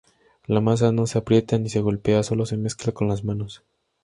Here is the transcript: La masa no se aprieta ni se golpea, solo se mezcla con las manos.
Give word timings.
La 0.47 0.61
masa 0.61 0.91
no 0.91 1.05
se 1.05 1.19
aprieta 1.19 1.59
ni 1.59 1.69
se 1.69 1.79
golpea, 1.79 2.23
solo 2.23 2.47
se 2.47 2.57
mezcla 2.57 2.91
con 2.91 3.07
las 3.07 3.23
manos. 3.23 3.63